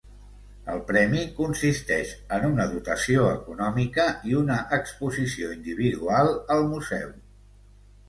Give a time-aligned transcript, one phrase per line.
[0.75, 7.19] El premi consisteix en una dotació econòmica i una exposició individual al museu.